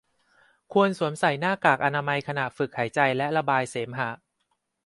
[0.73, 4.09] ควรสวมใส่หน้ากากอนามัยขณะฝึกหายใจและระบายเสมหะ